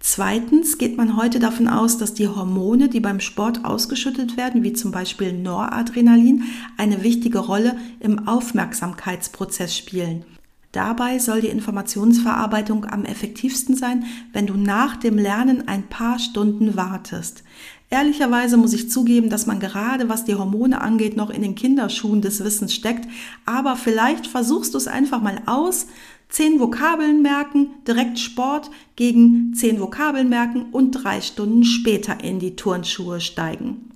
Zweitens 0.00 0.78
geht 0.78 0.96
man 0.96 1.16
heute 1.16 1.40
davon 1.40 1.68
aus, 1.68 1.98
dass 1.98 2.14
die 2.14 2.28
Hormone, 2.28 2.88
die 2.88 3.00
beim 3.00 3.20
Sport 3.20 3.64
ausgeschüttet 3.64 4.36
werden, 4.36 4.62
wie 4.62 4.72
zum 4.72 4.92
Beispiel 4.92 5.32
Noradrenalin, 5.32 6.44
eine 6.76 7.02
wichtige 7.02 7.40
Rolle 7.40 7.76
im 8.00 8.28
Aufmerksamkeitsprozess 8.28 9.76
spielen. 9.76 10.24
Dabei 10.72 11.18
soll 11.18 11.40
die 11.40 11.48
Informationsverarbeitung 11.48 12.84
am 12.84 13.04
effektivsten 13.04 13.74
sein, 13.74 14.04
wenn 14.32 14.46
du 14.46 14.54
nach 14.54 14.96
dem 14.96 15.18
Lernen 15.18 15.66
ein 15.66 15.88
paar 15.88 16.18
Stunden 16.18 16.76
wartest. 16.76 17.42
Ehrlicherweise 17.90 18.58
muss 18.58 18.74
ich 18.74 18.90
zugeben, 18.90 19.30
dass 19.30 19.46
man 19.46 19.60
gerade 19.60 20.08
was 20.08 20.24
die 20.24 20.34
Hormone 20.34 20.80
angeht 20.80 21.16
noch 21.16 21.30
in 21.30 21.40
den 21.40 21.54
Kinderschuhen 21.54 22.20
des 22.20 22.44
Wissens 22.44 22.74
steckt, 22.74 23.08
aber 23.46 23.76
vielleicht 23.76 24.26
versuchst 24.26 24.74
du 24.74 24.78
es 24.78 24.88
einfach 24.88 25.22
mal 25.22 25.40
aus. 25.46 25.86
Zehn 26.28 26.60
Vokabeln 26.60 27.22
merken, 27.22 27.70
direkt 27.86 28.18
Sport 28.18 28.70
gegen 28.96 29.54
zehn 29.54 29.80
Vokabeln 29.80 30.28
merken 30.28 30.66
und 30.72 30.92
drei 30.92 31.22
Stunden 31.22 31.64
später 31.64 32.22
in 32.22 32.38
die 32.38 32.54
Turnschuhe 32.54 33.22
steigen. 33.22 33.90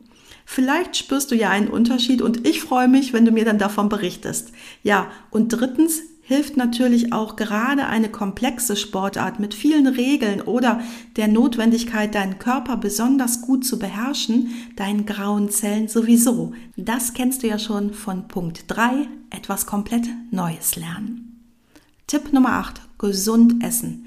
Vielleicht 0.47 0.97
spürst 0.97 1.31
du 1.31 1.35
ja 1.35 1.51
einen 1.51 1.69
Unterschied 1.69 2.23
und 2.23 2.47
ich 2.47 2.63
freue 2.63 2.89
mich, 2.89 3.13
wenn 3.13 3.27
du 3.27 3.31
mir 3.31 3.45
dann 3.45 3.59
davon 3.59 3.91
berichtest. 3.91 4.53
Ja, 4.83 5.11
und 5.31 5.49
drittens, 5.49 6.03
hilft 6.33 6.57
natürlich 6.57 7.13
auch 7.13 7.37
gerade 7.37 7.89
eine 7.89 8.09
komplexe 8.09 8.75
Sportart 8.75 9.39
mit 9.39 9.53
vielen 9.53 9.87
Regeln 9.87 10.41
oder 10.41 10.81
der 11.17 11.29
Notwendigkeit, 11.29 12.15
deinen 12.15 12.39
Körper 12.39 12.79
besonders 12.79 13.43
gut 13.43 13.67
zu 13.67 13.79
beherrschen, 13.79 14.51
deinen 14.77 15.05
grauen 15.05 15.51
Zellen 15.51 15.89
sowieso. 15.89 16.55
Das 16.75 17.13
kennst 17.13 17.43
du 17.43 17.49
ja 17.49 17.59
schon 17.59 17.93
von 17.93 18.29
Punkt 18.29 18.65
3, 18.69 19.09
etwas 19.29 19.67
komplett 19.67 20.07
Neues 20.31 20.77
lernen. 20.77 21.43
Tipp 22.07 22.33
Nummer 22.33 22.53
8, 22.53 22.81
gesund 22.97 23.63
essen. 23.63 24.07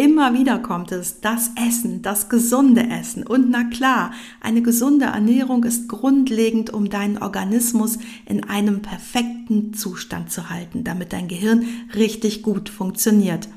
Immer 0.00 0.32
wieder 0.32 0.58
kommt 0.60 0.92
es, 0.92 1.20
das 1.20 1.50
Essen, 1.56 2.00
das 2.00 2.30
gesunde 2.30 2.88
Essen. 2.88 3.22
Und 3.26 3.50
na 3.50 3.64
klar, 3.64 4.12
eine 4.40 4.62
gesunde 4.62 5.04
Ernährung 5.04 5.62
ist 5.64 5.90
grundlegend, 5.90 6.72
um 6.72 6.88
deinen 6.88 7.18
Organismus 7.18 7.98
in 8.24 8.42
einem 8.44 8.80
perfekten 8.80 9.74
Zustand 9.74 10.32
zu 10.32 10.48
halten, 10.48 10.84
damit 10.84 11.12
dein 11.12 11.28
Gehirn 11.28 11.66
richtig 11.94 12.42
gut 12.42 12.70
funktioniert. 12.70 13.50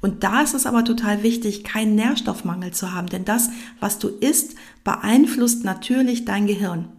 Und 0.00 0.22
da 0.22 0.42
ist 0.42 0.54
es 0.54 0.66
aber 0.66 0.84
total 0.84 1.24
wichtig, 1.24 1.64
keinen 1.64 1.96
Nährstoffmangel 1.96 2.70
zu 2.70 2.94
haben, 2.94 3.08
denn 3.08 3.24
das, 3.24 3.50
was 3.80 3.98
du 3.98 4.06
isst, 4.06 4.54
beeinflusst 4.84 5.64
natürlich 5.64 6.24
dein 6.24 6.46
Gehirn. 6.46 6.90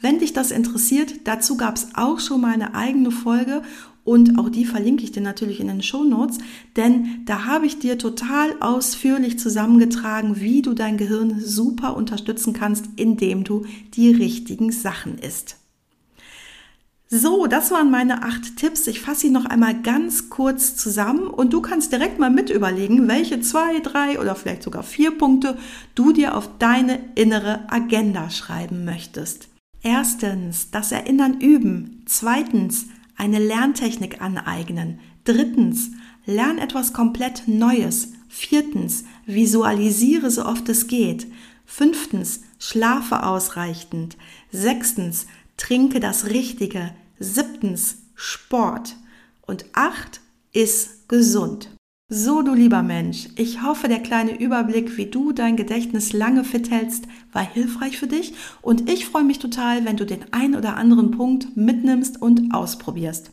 Wenn 0.00 0.18
dich 0.18 0.32
das 0.32 0.50
interessiert, 0.50 1.28
dazu 1.28 1.56
gab 1.56 1.76
es 1.76 1.90
auch 1.94 2.18
schon 2.18 2.40
mal 2.40 2.52
eine 2.54 2.74
eigene 2.74 3.12
Folge 3.12 3.62
und 4.04 4.38
auch 4.38 4.48
die 4.48 4.64
verlinke 4.64 5.04
ich 5.04 5.12
dir 5.12 5.22
natürlich 5.22 5.60
in 5.60 5.68
den 5.68 5.82
Show 5.82 6.02
Notes, 6.02 6.38
denn 6.76 7.22
da 7.24 7.44
habe 7.44 7.66
ich 7.66 7.78
dir 7.78 7.98
total 7.98 8.54
ausführlich 8.60 9.38
zusammengetragen, 9.38 10.40
wie 10.40 10.62
du 10.62 10.74
dein 10.74 10.96
Gehirn 10.96 11.40
super 11.40 11.96
unterstützen 11.96 12.52
kannst, 12.52 12.86
indem 12.96 13.44
du 13.44 13.64
die 13.94 14.10
richtigen 14.10 14.72
Sachen 14.72 15.18
isst. 15.18 15.56
So, 17.14 17.46
das 17.46 17.70
waren 17.70 17.90
meine 17.90 18.22
acht 18.22 18.56
Tipps. 18.56 18.86
Ich 18.86 19.02
fasse 19.02 19.20
sie 19.20 19.30
noch 19.30 19.44
einmal 19.44 19.82
ganz 19.82 20.30
kurz 20.30 20.76
zusammen 20.76 21.26
und 21.26 21.52
du 21.52 21.60
kannst 21.60 21.92
direkt 21.92 22.18
mal 22.18 22.30
mit 22.30 22.48
überlegen, 22.48 23.06
welche 23.06 23.42
zwei, 23.42 23.80
drei 23.80 24.18
oder 24.18 24.34
vielleicht 24.34 24.62
sogar 24.62 24.82
vier 24.82 25.10
Punkte 25.10 25.58
du 25.94 26.12
dir 26.12 26.34
auf 26.34 26.48
deine 26.58 26.98
innere 27.14 27.70
Agenda 27.70 28.30
schreiben 28.30 28.86
möchtest. 28.86 29.48
Erstens, 29.82 30.70
das 30.70 30.90
Erinnern 30.90 31.38
üben. 31.38 32.02
Zweitens, 32.06 32.86
eine 33.16 33.38
Lerntechnik 33.38 34.20
aneignen. 34.20 35.00
Drittens, 35.24 35.90
lern 36.26 36.58
etwas 36.58 36.92
komplett 36.92 37.46
Neues. 37.46 38.12
Viertens, 38.28 39.04
visualisiere 39.26 40.30
so 40.30 40.44
oft 40.44 40.68
es 40.68 40.86
geht. 40.86 41.26
Fünftens, 41.64 42.42
schlafe 42.58 43.24
ausreichend. 43.24 44.16
Sechstens, 44.50 45.26
trinke 45.56 46.00
das 46.00 46.26
Richtige. 46.26 46.94
Siebtens, 47.18 47.98
Sport. 48.14 48.96
Und 49.42 49.66
acht, 49.72 50.20
ist 50.52 51.08
gesund. 51.08 51.70
So, 52.14 52.42
du 52.42 52.52
lieber 52.52 52.82
Mensch, 52.82 53.30
ich 53.36 53.62
hoffe, 53.62 53.88
der 53.88 54.00
kleine 54.00 54.38
Überblick, 54.38 54.98
wie 54.98 55.06
du 55.06 55.32
dein 55.32 55.56
Gedächtnis 55.56 56.12
lange 56.12 56.44
fit 56.44 56.70
hältst, 56.70 57.06
war 57.32 57.40
hilfreich 57.42 57.96
für 57.96 58.06
dich 58.06 58.34
und 58.60 58.90
ich 58.90 59.06
freue 59.06 59.24
mich 59.24 59.38
total, 59.38 59.86
wenn 59.86 59.96
du 59.96 60.04
den 60.04 60.26
ein 60.30 60.54
oder 60.54 60.76
anderen 60.76 61.12
Punkt 61.12 61.56
mitnimmst 61.56 62.20
und 62.20 62.52
ausprobierst. 62.52 63.30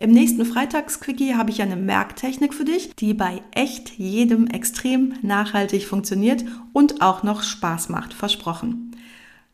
Im 0.00 0.10
nächsten 0.10 0.44
Freitagsquickie 0.44 1.36
habe 1.36 1.50
ich 1.50 1.62
eine 1.62 1.76
Merktechnik 1.76 2.52
für 2.52 2.64
dich, 2.64 2.96
die 2.96 3.14
bei 3.14 3.42
echt 3.52 3.90
jedem 3.90 4.48
extrem 4.48 5.14
nachhaltig 5.22 5.86
funktioniert 5.86 6.44
und 6.72 7.02
auch 7.02 7.22
noch 7.22 7.44
Spaß 7.44 7.90
macht, 7.90 8.12
versprochen. 8.12 8.85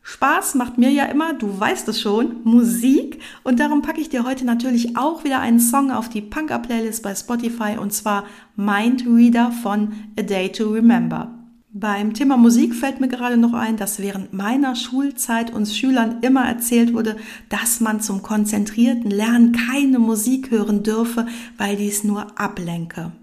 Spaß 0.05 0.55
macht 0.55 0.77
mir 0.77 0.91
ja 0.91 1.05
immer, 1.05 1.33
du 1.33 1.59
weißt 1.59 1.87
es 1.87 2.01
schon, 2.01 2.43
Musik 2.43 3.19
und 3.43 3.61
darum 3.61 3.81
packe 3.81 4.01
ich 4.01 4.09
dir 4.09 4.25
heute 4.25 4.45
natürlich 4.45 4.97
auch 4.97 5.23
wieder 5.23 5.39
einen 5.39 5.61
Song 5.61 5.91
auf 5.91 6.09
die 6.09 6.21
Punker-Playlist 6.21 7.01
bei 7.01 7.15
Spotify 7.15 7.77
und 7.79 7.93
zwar 7.93 8.25
Mind 8.57 9.05
Reader 9.07 9.51
von 9.51 9.93
A 10.19 10.21
Day 10.21 10.51
to 10.51 10.69
Remember. 10.69 11.39
Beim 11.75 12.13
Thema 12.13 12.37
Musik 12.37 12.75
fällt 12.75 12.99
mir 12.99 13.07
gerade 13.07 13.37
noch 13.37 13.53
ein, 13.53 13.77
dass 13.77 13.97
während 13.97 14.33
meiner 14.33 14.75
Schulzeit 14.75 15.51
uns 15.51 15.75
Schülern 15.75 16.19
immer 16.21 16.45
erzählt 16.45 16.93
wurde, 16.93 17.15
dass 17.49 17.79
man 17.79 18.01
zum 18.01 18.21
konzentrierten 18.21 19.09
Lernen 19.09 19.53
keine 19.53 19.97
Musik 19.99 20.51
hören 20.51 20.83
dürfe, 20.83 21.25
weil 21.57 21.77
dies 21.77 22.03
nur 22.03 22.39
ablenke. 22.39 23.13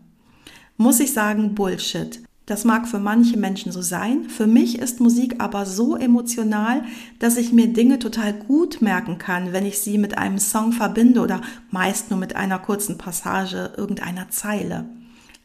Muss 0.79 0.99
ich 0.99 1.13
sagen, 1.13 1.55
Bullshit. 1.55 2.23
Das 2.51 2.65
mag 2.65 2.89
für 2.89 2.99
manche 2.99 3.37
Menschen 3.37 3.71
so 3.71 3.81
sein. 3.81 4.25
Für 4.29 4.49
mich 4.49 4.81
ist 4.81 4.99
Musik 4.99 5.37
aber 5.39 5.67
so 5.67 5.95
emotional, 5.95 6.83
dass 7.21 7.37
ich 7.37 7.53
mir 7.53 7.69
Dinge 7.69 8.01
total 8.01 8.33
gut 8.33 8.83
merken 8.83 9.19
kann, 9.19 9.53
wenn 9.53 9.65
ich 9.65 9.79
sie 9.79 9.99
mit 9.99 10.19
einem 10.19 10.41
Song 10.41 10.73
verbinde 10.73 11.21
oder 11.21 11.43
meist 11.71 12.11
nur 12.11 12.19
mit 12.19 12.35
einer 12.35 12.59
kurzen 12.59 12.99
Passage 12.99 13.75
irgendeiner 13.77 14.31
Zeile. 14.31 14.87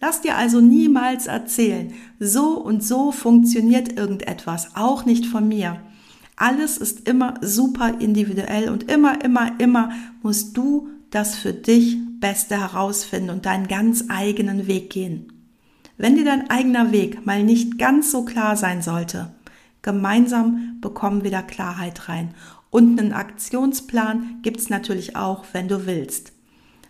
Lass 0.01 0.21
dir 0.21 0.35
also 0.35 0.61
niemals 0.61 1.27
erzählen, 1.27 1.93
so 2.19 2.57
und 2.57 2.83
so 2.83 3.11
funktioniert 3.11 3.93
irgendetwas, 3.95 4.75
auch 4.75 5.05
nicht 5.05 5.27
von 5.27 5.47
mir. 5.47 5.79
Alles 6.35 6.77
ist 6.79 7.07
immer 7.07 7.35
super 7.41 7.99
individuell 7.99 8.69
und 8.69 8.91
immer, 8.91 9.23
immer, 9.23 9.59
immer 9.59 9.91
musst 10.23 10.57
du 10.57 10.89
das 11.11 11.35
für 11.35 11.53
dich 11.53 11.97
Beste 12.19 12.59
herausfinden 12.59 13.29
und 13.29 13.45
deinen 13.45 13.67
ganz 13.67 14.05
eigenen 14.07 14.65
Weg 14.65 14.89
gehen. 14.89 15.31
Wenn 15.97 16.15
dir 16.15 16.25
dein 16.25 16.49
eigener 16.49 16.91
Weg 16.91 17.25
mal 17.25 17.43
nicht 17.43 17.77
ganz 17.77 18.11
so 18.11 18.25
klar 18.25 18.57
sein 18.57 18.81
sollte, 18.81 19.33
gemeinsam 19.81 20.77
bekommen 20.81 21.23
wir 21.23 21.31
da 21.31 21.41
Klarheit 21.41 22.09
rein. 22.09 22.33
Und 22.69 22.99
einen 22.99 23.13
Aktionsplan 23.13 24.39
gibt's 24.41 24.69
natürlich 24.69 25.15
auch, 25.15 25.45
wenn 25.53 25.69
du 25.69 25.85
willst. 25.85 26.33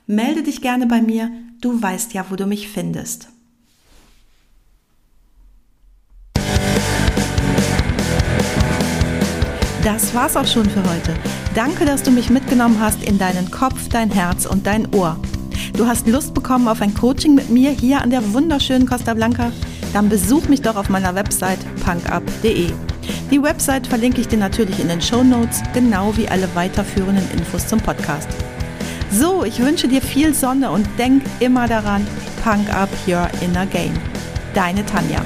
Melde 0.07 0.41
dich 0.41 0.62
gerne 0.62 0.88
bei 0.88 1.01
mir, 1.01 1.29
du 1.62 1.79
weißt 1.79 2.13
ja, 2.13 2.25
wo 2.29 2.35
du 2.35 2.47
mich 2.47 2.67
findest. 2.67 3.29
Das 9.83 10.15
war's 10.15 10.35
auch 10.35 10.47
schon 10.47 10.67
für 10.67 10.83
heute. 10.83 11.13
Danke, 11.53 11.85
dass 11.85 12.01
du 12.01 12.09
mich 12.09 12.31
mitgenommen 12.31 12.79
hast 12.79 13.03
in 13.03 13.19
deinen 13.19 13.51
Kopf, 13.51 13.88
dein 13.89 14.09
Herz 14.09 14.47
und 14.47 14.65
dein 14.65 14.91
Ohr. 14.95 15.19
Du 15.74 15.88
hast 15.88 16.07
Lust 16.07 16.33
bekommen 16.33 16.67
auf 16.67 16.81
ein 16.81 16.93
Coaching 16.93 17.35
mit 17.35 17.50
mir 17.50 17.71
hier 17.71 18.01
an 18.01 18.09
der 18.09 18.33
wunderschönen 18.33 18.88
Costa 18.88 19.13
Blanca? 19.13 19.51
Dann 19.93 20.09
besuch 20.09 20.47
mich 20.47 20.62
doch 20.62 20.75
auf 20.75 20.89
meiner 20.89 21.15
Website 21.15 21.59
punkup.de. 21.83 22.71
Die 23.31 23.41
Website 23.41 23.88
verlinke 23.88 24.21
ich 24.21 24.27
dir 24.27 24.39
natürlich 24.39 24.79
in 24.79 24.88
den 24.88 25.01
Show 25.01 25.24
Notes, 25.24 25.62
genau 25.74 26.15
wie 26.17 26.27
alle 26.27 26.47
weiterführenden 26.55 27.29
Infos 27.31 27.67
zum 27.67 27.79
Podcast. 27.79 28.29
So, 29.12 29.43
ich 29.43 29.59
wünsche 29.59 29.88
dir 29.88 30.01
viel 30.01 30.33
Sonne 30.33 30.71
und 30.71 30.88
denk 30.97 31.24
immer 31.39 31.67
daran, 31.67 32.05
Punk 32.43 32.69
Up 32.74 32.89
Your 33.07 33.27
Inner 33.41 33.65
Game. 33.65 33.93
Deine 34.53 34.85
Tanja. 34.85 35.21